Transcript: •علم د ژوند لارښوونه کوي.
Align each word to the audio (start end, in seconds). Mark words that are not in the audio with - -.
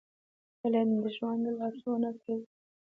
•علم 0.63 0.89
د 1.01 1.03
ژوند 1.15 1.43
لارښوونه 1.57 2.09
کوي. 2.21 2.45